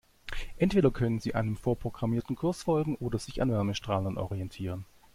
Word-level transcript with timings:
Entweder 0.57 0.89
können 0.89 1.19
sie 1.19 1.35
einem 1.35 1.55
vorprogrammierten 1.55 2.35
Kurs 2.35 2.63
folgen 2.63 2.95
oder 2.95 3.19
sich 3.19 3.39
an 3.39 3.51
Wärmestrahlern 3.51 4.17
orientieren. 4.17 4.85